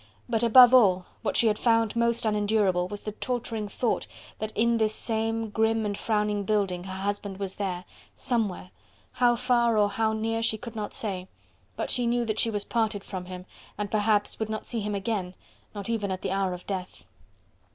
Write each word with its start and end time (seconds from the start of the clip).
But 0.27 0.41
above 0.41 0.73
all, 0.73 1.05
what 1.21 1.37
she 1.37 1.45
had 1.45 1.59
found 1.59 1.95
most 1.95 2.25
unendurable 2.25 2.87
was 2.87 3.03
the 3.03 3.11
torturing 3.11 3.67
thought 3.69 4.07
that 4.39 4.51
in 4.57 4.77
this 4.77 4.95
same 4.95 5.51
grim 5.51 5.85
and 5.85 5.95
frowning 5.95 6.43
building 6.43 6.85
her 6.85 7.01
husband 7.03 7.37
was 7.37 7.57
there... 7.57 7.85
somewhere... 8.15 8.71
how 9.11 9.35
far 9.35 9.77
or 9.77 9.89
how 9.91 10.13
near 10.13 10.41
she 10.41 10.57
could 10.57 10.75
not 10.75 10.95
say... 10.95 11.27
but 11.75 11.91
she 11.91 12.07
knew 12.07 12.25
that 12.25 12.39
she 12.39 12.49
was 12.49 12.65
parted 12.65 13.03
from 13.03 13.25
him 13.25 13.45
and 13.77 13.91
perhaps 13.91 14.39
would 14.39 14.49
not 14.49 14.65
see 14.65 14.79
him 14.79 14.95
again, 14.95 15.35
not 15.75 15.87
even 15.87 16.09
at 16.09 16.23
the 16.23 16.31
hour 16.31 16.51
of 16.51 16.65
death. 16.65 17.05